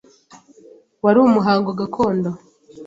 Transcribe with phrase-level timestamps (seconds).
[1.03, 2.29] Wari umuhango gakondo.